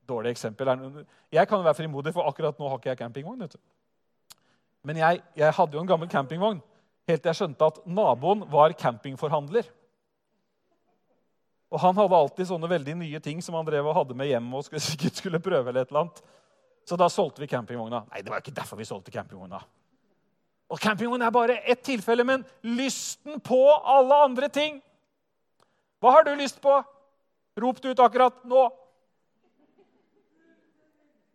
[0.07, 0.69] Dårlig eksempel.
[1.33, 3.39] Jeg kan være frimodig, for akkurat nå har ikke jeg campingvogn.
[3.39, 4.37] vet du.
[4.83, 6.61] Men jeg, jeg hadde jo en gammel campingvogn
[7.07, 9.67] helt til jeg skjønte at naboen var campingforhandler.
[11.71, 14.53] Og Han hadde alltid sånne veldig nye ting som han drev og hadde med hjem.
[14.53, 16.21] og skulle, sikkert skulle prøve eller et eller annet.
[16.87, 18.05] Så da solgte vi campingvogna.
[18.11, 19.59] Nei, det var ikke derfor vi solgte campingvogna.
[20.71, 24.81] Og campingvogn er bare ett tilfelle, men lysten på alle andre ting
[25.99, 26.73] hva har du lyst på?
[27.57, 28.67] Rop det ut akkurat nå.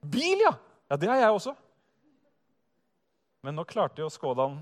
[0.02, 0.54] Bil, ja.
[0.88, 1.54] Ja, det har jeg også.
[3.42, 4.60] Men nå klarte jo Skådan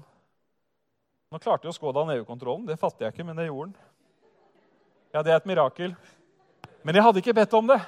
[1.30, 2.64] Nå klarte jo Skådan EU-kontrollen.
[2.66, 3.89] Det fatter jeg ikke, men det gjorde den.
[5.14, 5.94] Ja, det er et mirakel.
[6.86, 7.80] Men jeg hadde ikke bedt om det.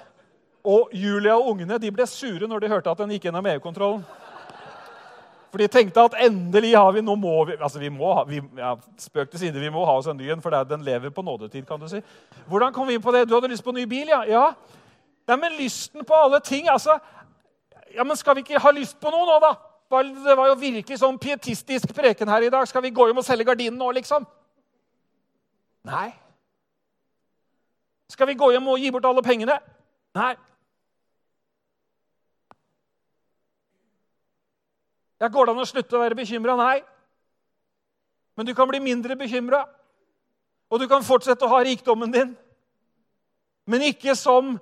[0.66, 4.02] Og Julia og ungene de ble sure når de hørte at den gikk gjennom EU-kontrollen.
[5.52, 8.38] For de tenkte at endelig har vi Nå må vi altså vi må ha, vi,
[8.56, 11.22] ja, Spøk til side, vi må ha oss en ny en, for den lever på
[11.22, 11.66] nådetid.
[11.68, 12.00] kan du si.
[12.48, 13.26] Hvordan kom vi inn på det?
[13.28, 14.22] Du hadde lyst på ny bil, ja?
[14.24, 14.46] Ja,
[15.28, 16.98] ja men lysten på alle ting altså,
[17.94, 19.54] ja, men Skal vi ikke ha lyst på noe nå, da?
[19.92, 22.64] Det var jo virkelig sånn pietistisk preken her i dag.
[22.66, 24.24] Skal vi gå hjem og selge gardinen nå, liksom?
[25.84, 26.14] Nei.
[28.12, 29.56] Skal vi gå hjem og gi bort alle pengene?
[30.18, 30.32] Nei.
[35.22, 36.56] Ja, Går det an å slutte å være bekymra?
[36.58, 36.82] Nei.
[38.36, 39.62] Men du kan bli mindre bekymra.
[40.72, 42.34] Og du kan fortsette å ha rikdommen din.
[43.68, 44.56] Men ikke som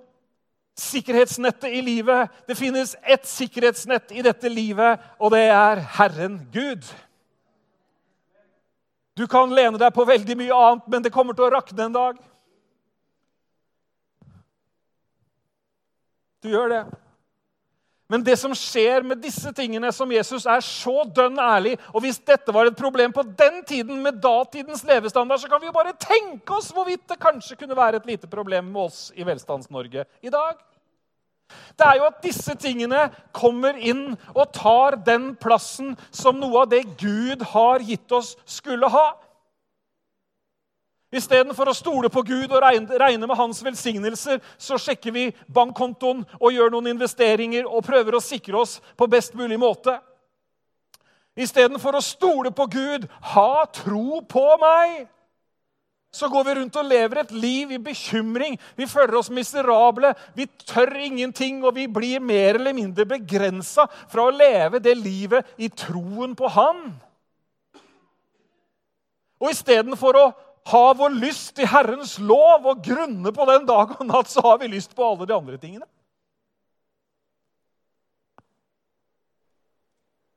[0.79, 2.31] sikkerhetsnettet i livet.
[2.47, 6.87] Det finnes ett sikkerhetsnett i dette livet, og det er Herren Gud.
[9.19, 11.97] Du kan lene deg på veldig mye annet, men det kommer til å rakne en
[11.97, 12.21] dag.
[16.41, 16.83] Du gjør det.
[18.11, 22.19] Men det som skjer med disse tingene som Jesus er så dønn ærlig Og hvis
[22.27, 25.95] dette var et problem på den tiden med datidens levestandard, så kan vi jo bare
[25.95, 30.33] tenke oss hvorvidt det kanskje kunne være et lite problem med oss i Velstands-Norge i
[30.33, 30.59] dag.
[31.79, 36.71] Det er jo at disse tingene kommer inn og tar den plassen som noe av
[36.71, 39.07] det Gud har gitt oss, skulle ha.
[41.11, 46.55] Istedenfor å stole på Gud og regne med hans velsignelser, så sjekker vi bankkontoen og
[46.55, 49.97] gjør noen investeringer og prøver å sikre oss på best mulig måte.
[51.35, 55.09] Istedenfor å stole på Gud, ha tro på meg,
[56.15, 58.57] så går vi rundt og lever et liv i bekymring.
[58.79, 64.27] Vi føler oss miserable, vi tør ingenting, og vi blir mer eller mindre begrensa fra
[64.27, 66.83] å leve det livet i troen på Han.
[69.41, 70.27] Og istedenfor å
[70.71, 74.61] ha vår lyst til Herrens lov og grunne på den dag og natt, så har
[74.63, 75.87] vi lyst på alle de andre tingene.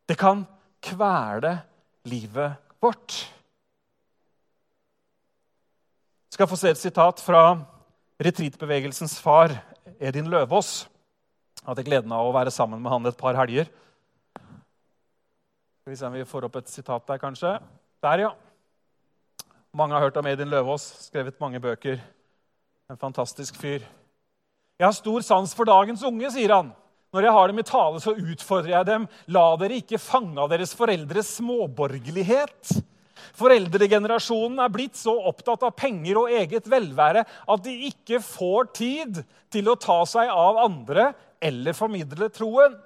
[0.10, 0.44] Det kan
[0.84, 1.56] kvele
[2.10, 3.16] livet vårt.
[6.28, 7.44] Jeg skal få se et sitat fra
[8.24, 9.54] retreatbevegelsens far,
[10.02, 10.84] Edin Løvaas.
[11.62, 13.70] Jeg hadde gleden av å være sammen med han et par helger.
[15.84, 17.54] Skal vi se om vi får opp et sitat der, kanskje.
[18.04, 18.34] Der, ja.
[19.74, 21.98] Mange har hørt om Edin Løvaas, skrevet mange bøker.
[22.94, 23.82] En fantastisk fyr.
[24.78, 26.68] Jeg har stor sans for dagens unge, sier han.
[27.14, 29.08] Når jeg har dem i tale, så utfordrer jeg dem.
[29.34, 32.76] La dere ikke fange av deres foreldres småborgerlighet.
[33.40, 39.24] Foreldregenerasjonen er blitt så opptatt av penger og eget velvære at de ikke får tid
[39.54, 41.10] til å ta seg av andre
[41.42, 42.78] eller formidle troen.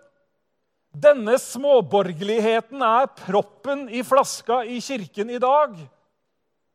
[0.95, 5.75] Denne småborgerligheten er proppen i flaska i kirken i dag.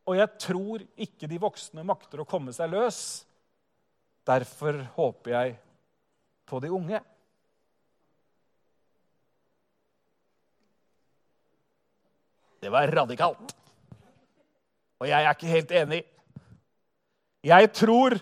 [0.09, 2.99] Og jeg tror ikke de voksne makter å komme seg løs.
[4.27, 5.57] Derfor håper jeg
[6.49, 7.01] på de unge.
[12.63, 13.55] Det var radikalt.
[15.03, 16.03] Og jeg er ikke helt enig.
[17.43, 18.15] Jeg tror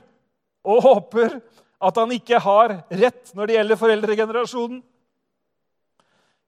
[0.65, 1.41] og håper
[1.81, 4.81] at han ikke har rett når det gjelder foreldregenerasjonen.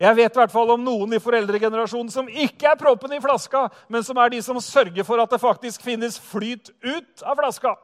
[0.03, 3.69] Jeg vet i hvert fall om noen i foreldregenerasjonen som ikke er proppen i flaska,
[3.87, 7.77] men som er de som sørger for at det faktisk finnes flyt ut av flaska.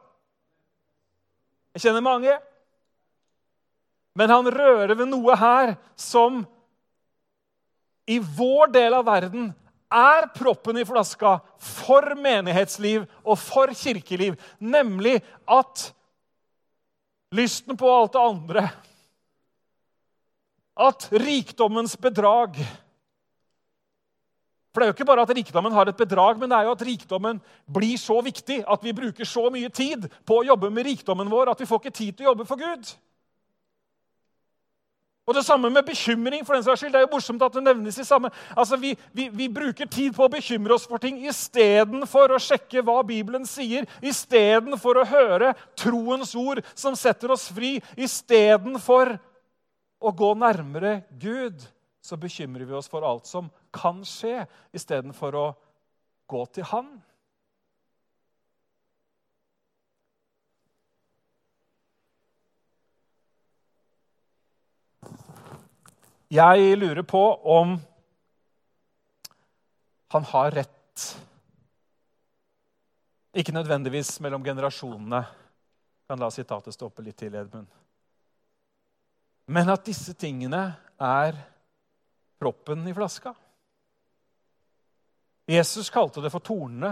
[1.77, 2.33] Jeg kjenner mange.
[4.19, 6.41] Men han rører ved noe her som
[8.09, 9.51] i vår del av verden
[9.89, 15.87] er proppen i flaska for menighetsliv og for kirkeliv, nemlig at
[17.31, 18.67] lysten på alt det andre
[20.79, 22.55] at rikdommens bedrag
[24.69, 26.75] For det er jo ikke bare at rikdommen har et bedrag, men det er jo
[26.77, 30.85] at rikdommen blir så viktig at vi bruker så mye tid på å jobbe med
[30.87, 32.93] rikdommen vår at vi får ikke tid til å jobbe for Gud.
[35.29, 36.45] Og Det samme med bekymring.
[36.45, 36.91] for den saks skyld.
[36.91, 38.31] Det er jo morsomt at det nevnes i samme.
[38.57, 42.81] Altså, vi, vi, vi bruker tid på å bekymre oss for ting istedenfor å sjekke
[42.81, 49.19] hva Bibelen sier, istedenfor å høre troens ord som setter oss fri, istedenfor
[49.99, 51.61] å gå nærmere Gud,
[52.01, 55.47] så bekymrer vi oss for alt som kan skje, istedenfor å
[56.29, 56.97] gå til Han.
[66.29, 67.79] Jeg lurer på om
[70.13, 71.05] han har rett.
[73.33, 75.23] Ikke nødvendigvis mellom generasjonene.
[76.09, 77.65] Kan la sitatet stå oppe litt til, Edmund.
[79.49, 80.61] Men at disse tingene
[81.01, 81.37] er
[82.37, 83.33] proppen i flaska.
[85.49, 86.91] Jesus kalte det for tornene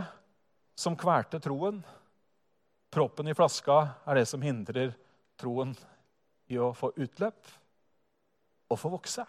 [0.73, 1.77] som kvelte troen.
[2.89, 3.77] Proppen i flaska
[4.09, 4.95] er det som hindrer
[5.37, 5.75] troen
[6.49, 7.53] i å få utløp
[8.73, 9.27] og få vokse.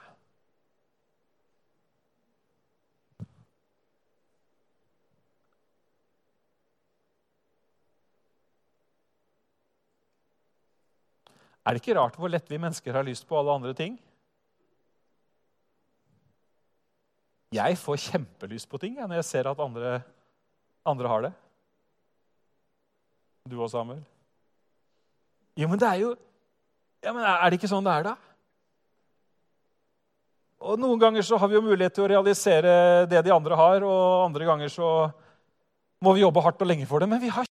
[11.69, 13.99] Er det ikke rart hvor lett vi mennesker har lyst på alle andre ting?
[17.53, 19.99] Jeg får kjempelyst på ting ja, når jeg ser at andre,
[20.89, 21.33] andre har det.
[23.49, 24.01] Du òg, Samuel?
[25.61, 26.15] Jo, men det er jo
[27.05, 28.15] ja, men Er det ikke sånn det er, da?
[30.69, 32.73] Og Noen ganger så har vi jo mulighet til å realisere
[33.11, 34.89] det de andre har, og andre ganger så
[36.03, 37.09] må vi jobbe hardt og lenge for det.
[37.13, 37.48] Men vi har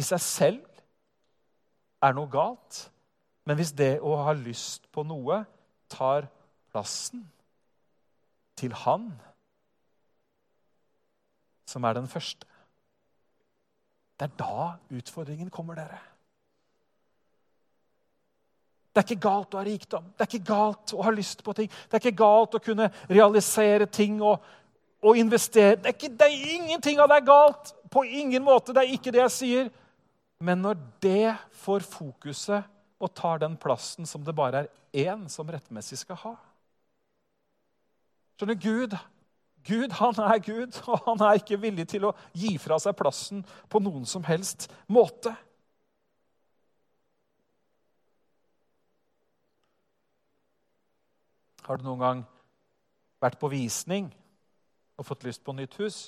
[0.00, 0.80] i seg selv
[2.00, 2.86] er noe galt.
[3.44, 5.42] Men hvis det å ha lyst på noe
[5.90, 6.28] tar
[6.70, 7.24] plassen
[8.60, 9.10] til Han
[11.70, 12.46] som er den første
[14.18, 15.96] Det er da utfordringen kommer, dere.
[18.90, 21.54] Det er ikke galt å ha rikdom, det er ikke galt å ha lyst på
[21.56, 21.70] ting.
[21.70, 24.42] Det er ikke galt å kunne realisere ting og,
[25.00, 25.78] og investere.
[25.78, 27.72] Det er, ikke, det er ingenting av det er galt.
[27.90, 28.74] På ingen måte.
[28.76, 29.70] Det er ikke det jeg sier.
[30.40, 32.64] Men når det får fokuset
[33.00, 36.34] og tar den plassen som det bare er én som rettmessig skal ha
[38.40, 38.94] Skjønner Gud,
[39.68, 43.42] Gud han er Gud, og han er ikke villig til å gi fra seg plassen
[43.68, 45.34] på noen som helst måte.
[51.66, 52.22] Har du noen gang
[53.20, 54.08] vært på visning
[54.96, 56.00] og fått lyst på nytt hus?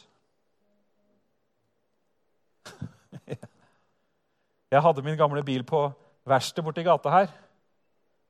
[4.72, 5.84] Jeg hadde min gamle bil på
[6.28, 7.32] verksted borti gata her.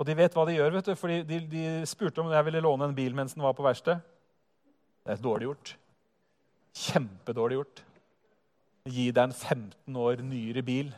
[0.00, 2.62] Og de vet hva de gjør, vet du, for de, de, spurte om jeg ville
[2.64, 4.00] låne en bil mens den var på verksted.
[5.06, 5.74] Det er dårlig gjort.
[6.82, 7.84] Kjempedårlig gjort.
[8.90, 10.90] Gi deg en 15 år nyere bil.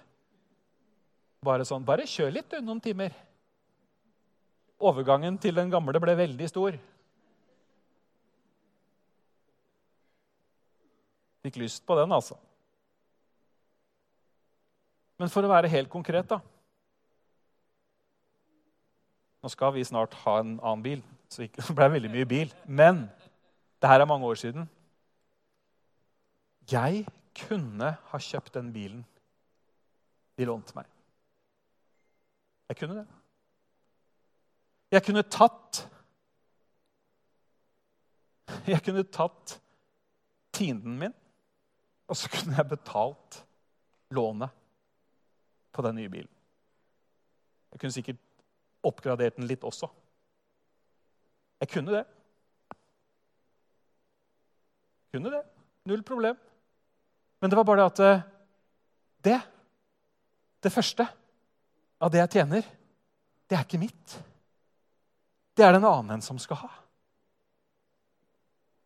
[1.44, 3.12] Bare sånn Bare kjør litt du, noen timer.
[4.80, 6.80] Overgangen til den gamle ble veldig stor.
[11.45, 12.40] Fikk lyst på den, altså.
[15.21, 16.41] Men for å være helt konkret, da
[19.45, 22.53] Nå skal vi snart ha en annen bil, så det ble veldig mye bil.
[22.65, 23.03] Men
[23.77, 24.65] det her er mange år siden.
[26.73, 27.03] Jeg
[27.37, 29.03] kunne ha kjøpt den bilen
[30.41, 30.89] de lånte meg.
[32.73, 33.05] Jeg kunne det.
[34.97, 35.85] Jeg kunne tatt
[38.73, 39.59] Jeg kunne tatt
[40.57, 41.15] tienden min,
[42.09, 43.43] og så kunne jeg betalt
[44.15, 44.64] lånet
[45.75, 46.31] på den nye bilen.
[47.75, 48.20] Jeg kunne sikkert
[48.87, 49.89] oppgradert den litt også.
[51.62, 52.05] Jeg kunne det.
[55.14, 55.43] Kunne det.
[55.91, 56.39] Null problem.
[57.41, 58.22] Men det var bare det at eh,
[59.27, 59.41] det,
[60.64, 61.07] det første
[62.01, 62.70] av det jeg tjener,
[63.49, 64.16] det er ikke mitt.
[65.55, 66.70] Det er det en annen som skal ha.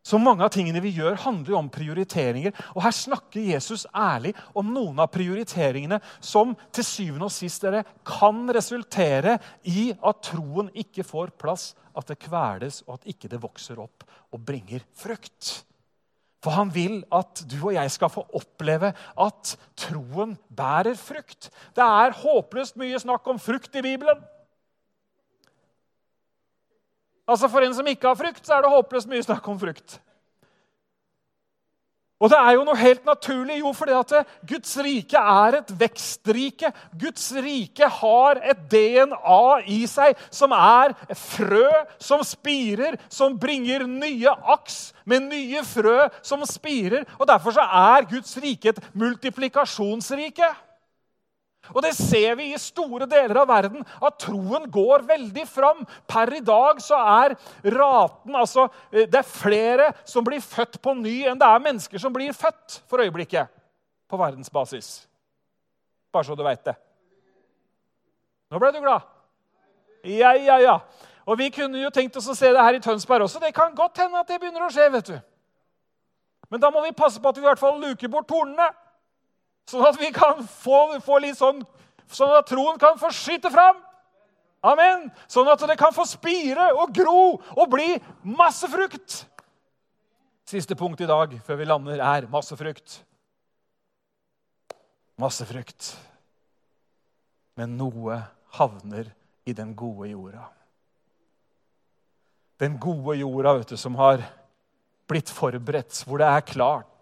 [0.09, 2.55] Så mange av tingene vi gjør, handler jo om prioriteringer.
[2.73, 7.85] Og her snakker Jesus ærlig om noen av prioriteringene som til syvende og sist dere,
[8.09, 9.37] kan resultere
[9.69, 14.07] i at troen ikke får plass, at det kveles, og at ikke det vokser opp
[14.33, 15.59] og bringer frukt.
[16.45, 21.51] For han vil at du og jeg skal få oppleve at troen bærer frukt.
[21.77, 24.23] Det er håpløst mye snakk om frukt i Bibelen.
[27.29, 29.99] Altså For en som ikke har frukt, så er det håpløst mye snakk om frukt.
[32.19, 34.13] Og det er jo noe helt naturlig, jo, fordi at
[34.51, 36.73] Guds rike er et vekstrike.
[36.99, 41.69] Guds rike har et DNA i seg som er frø
[42.03, 47.07] som spirer, som bringer nye aks med nye frø som spirer.
[47.21, 50.51] Og Derfor så er Guds rike et multiplikasjonsrike.
[51.75, 55.85] Og det ser vi i store deler av verden, at troen går veldig fram.
[56.09, 57.37] Per i dag så er
[57.75, 61.99] raten altså, eh, Det er flere som blir født på ny, enn det er mennesker
[61.99, 63.49] som blir født for øyeblikket.
[64.09, 65.07] På verdensbasis.
[66.13, 66.75] Bare så du veit det.
[68.49, 69.05] Nå ble du glad?
[70.09, 70.79] Ja, ja, ja.
[71.29, 73.41] Og vi kunne jo tenkt oss å se det her i Tønsberg også.
[73.43, 74.89] Det kan godt hende at det begynner å skje.
[74.93, 75.19] vet du.
[76.49, 78.71] Men da må vi passe på at vi i hvert fall luker bort tornene.
[79.69, 81.65] Sånn at vi kan få, få litt sånn
[82.09, 83.83] Sånn at troen kan få skyte fram.
[84.65, 85.11] Amen.
[85.29, 89.19] Sånn at det kan få spire og gro og bli masse frukt.
[90.49, 93.03] Siste punkt i dag før vi lander, er masse frukt.
[95.21, 95.91] Masse frukt.
[97.61, 98.23] Men noe
[98.57, 99.13] havner
[99.45, 100.49] i den gode jorda.
[102.59, 104.25] Den gode jorda vet du, som har
[105.09, 106.98] blitt forberedt, hvor det er klart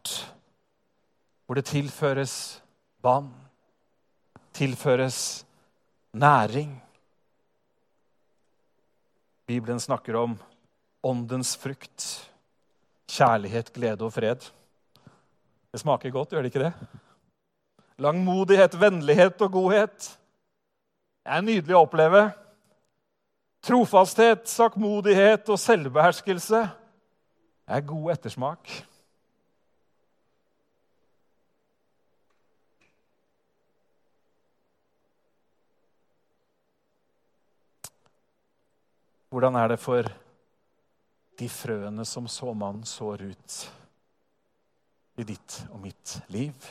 [1.47, 2.63] hvor det tilføres
[3.03, 3.31] vann,
[4.53, 5.47] tilføres
[6.13, 6.83] næring.
[9.47, 10.39] Bibelen snakker om
[11.03, 12.31] åndens frukt,
[13.11, 14.49] kjærlighet, glede og fred.
[15.73, 16.73] Det smaker godt, gjør det ikke det?
[17.99, 20.19] Langmodighet, vennlighet og godhet.
[21.23, 22.25] Det er nydelig å oppleve.
[23.67, 26.67] Trofasthet, sakmodighet og selvbeherskelse
[27.67, 28.71] det er god ettersmak.
[39.29, 40.07] Hvordan er det for
[41.37, 43.57] de frøene som såmann sår ut
[45.19, 46.69] i ditt og mitt liv?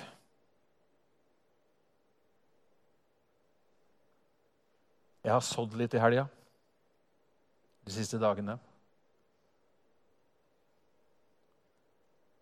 [5.25, 6.27] Jeg har sådd litt i helga
[7.85, 8.55] de siste dagene.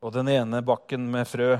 [0.03, 1.55] Og den ene bakken med frø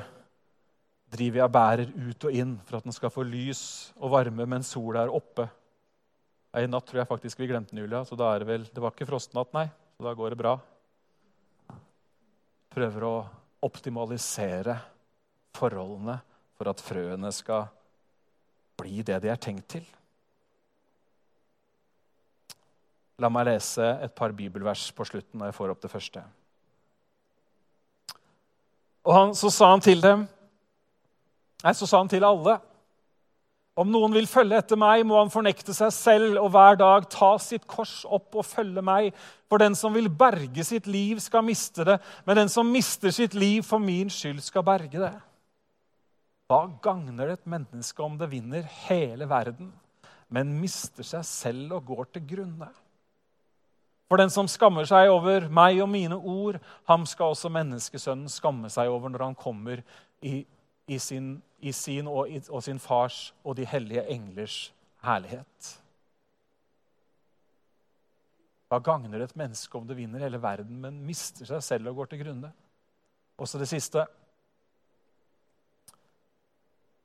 [1.13, 3.63] driver jeg bærer ut og inn for at den skal få lys
[3.95, 5.47] og varme mens sola er oppe.
[6.53, 8.03] I natt tror jeg faktisk vi glemte den, Julia.
[8.05, 9.65] så da er Det vel, det var ikke frostnatt, nei.
[9.97, 10.59] Så da går det bra.
[12.73, 13.15] Prøver å
[13.63, 14.77] optimalisere
[15.53, 16.19] forholdene
[16.57, 17.65] for at frøene skal
[18.77, 19.85] bli det de er tenkt til.
[23.17, 26.23] La meg lese et par bibelvers på slutten når jeg får opp det første.
[29.03, 30.27] Og han, så sa han til dem
[31.63, 32.57] Nei, så sa han til alle
[33.73, 37.31] om noen vil følge etter meg, må han fornekte seg selv og hver dag ta
[37.41, 39.09] sitt kors opp og følge meg.
[39.49, 41.97] For den som vil berge sitt liv, skal miste det,
[42.27, 45.13] men den som mister sitt liv for min skyld, skal berge det.
[46.51, 49.71] Hva gagner det et menneske om det vinner hele verden,
[50.29, 52.69] men mister seg selv og går til grunne?
[54.05, 58.69] For den som skammer seg over meg og mine ord, ham skal også menneskesønnen skamme
[58.69, 59.81] seg over når han kommer
[60.21, 60.43] i,
[60.87, 64.57] i sin i sin og, og sin fars og de hellige englers
[65.03, 65.69] herlighet.
[68.67, 72.11] Hva gagner et menneske om det vinner hele verden, men mister seg selv og går
[72.11, 72.51] til grunne?
[73.39, 74.03] Også det siste.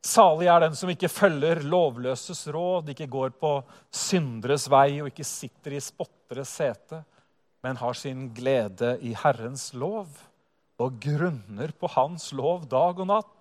[0.08, 3.52] Salig er den som ikke følger lovløses råd, ikke går på
[3.92, 7.02] synderes vei og ikke sitter i spotteres sete,
[7.62, 10.08] men har sin glede i Herrens lov
[10.78, 13.37] og grunner på Hans lov dag og natt.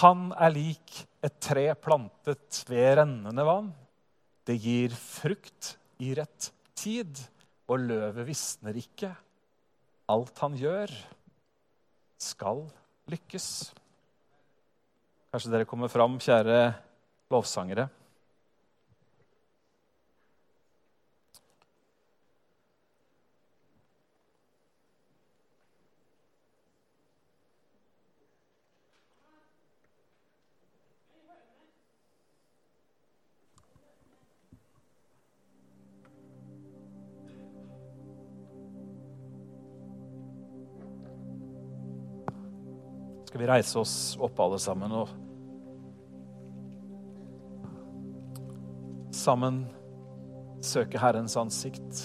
[0.00, 3.70] Han er lik et tre plantet ved rennende vann.
[4.44, 5.74] Det gir frukt
[6.04, 7.20] i rett tid,
[7.70, 9.12] og løvet visner ikke.
[10.12, 10.90] Alt han gjør,
[12.20, 12.64] skal
[13.08, 13.48] lykkes.
[15.32, 16.58] Kanskje dere kommer fram, kjære
[17.32, 17.88] lovsangere.
[43.44, 45.08] Vi reise oss opp alle sammen og
[49.12, 49.58] sammen
[50.64, 51.98] søke Herrens ansikt.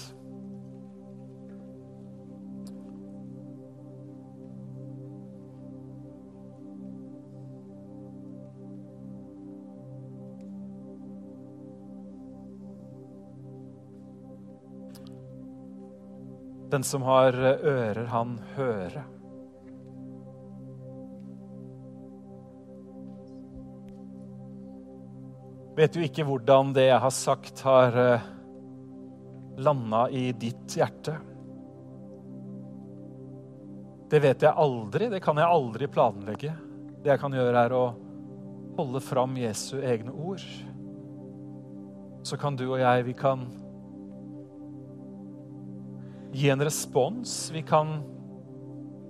[16.69, 19.18] Den som har ører, han hører.
[25.79, 28.27] Vet jo ikke hvordan det jeg har sagt, har eh,
[29.63, 31.15] landa i ditt hjerte.
[34.09, 35.07] Det vet jeg aldri.
[35.13, 36.51] Det kan jeg aldri planlegge.
[36.99, 37.85] Det jeg kan gjøre, er å
[38.79, 40.43] holde fram Jesu egne ord.
[42.27, 43.45] Så kan du og jeg, vi kan
[46.35, 47.41] gi en respons.
[47.55, 47.99] Vi kan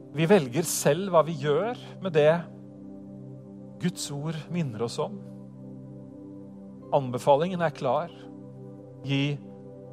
[0.10, 2.32] Vi velger selv hva vi gjør med det
[3.80, 5.20] Guds ord minner oss om.
[6.96, 8.12] Anbefalingen er klar.
[9.06, 9.38] Gi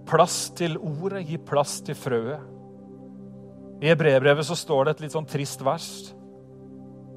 [0.07, 2.53] plass til ordet, gi plass til frøet.
[3.85, 5.91] I brevbrevet så står det et litt sånn trist vers.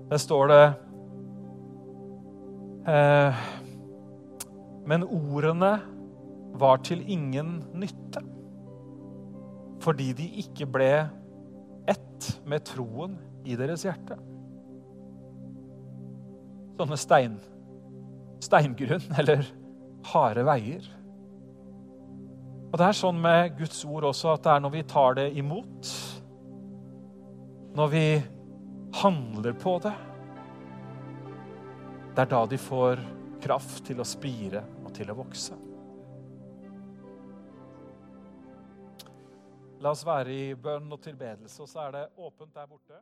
[0.10, 0.64] Der står det
[2.90, 3.46] eh,
[4.90, 5.72] Men ordene
[6.60, 8.26] var til ingen nytte
[9.80, 10.90] fordi de ikke ble
[11.88, 13.14] ett med troen
[13.48, 14.18] i deres hjerte.
[16.76, 17.38] Sånne stein,
[18.44, 19.46] steingrunn, eller
[20.12, 20.86] harde veier.
[22.70, 25.30] Og Det er sånn med Guds ord også at det er når vi tar det
[25.41, 25.93] imot,
[27.76, 28.06] når vi
[29.00, 29.95] handler på det,
[32.16, 33.02] det er da de får
[33.41, 35.58] kraft til å spire og til å vokse.
[39.80, 43.00] La oss være i bønn og tilbedelse, og så er det åpent der borte.